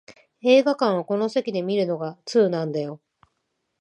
[0.41, 2.99] 映画館はこの席で観るのが通なんだよ